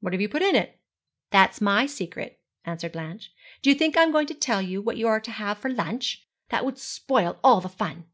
[0.00, 0.70] 'What have you put in?'
[1.32, 3.30] 'That's my secret,' answered Blanche.
[3.60, 5.68] 'Do you think I am going to tell you what you are to have for
[5.70, 6.26] lunch?
[6.48, 8.06] That would spoil all the fun.'